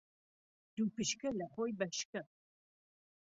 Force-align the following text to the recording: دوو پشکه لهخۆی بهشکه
دوو 0.75 0.85
پشکه 0.95 1.27
لهخۆی 1.39 1.71
بهشکه 1.79 2.21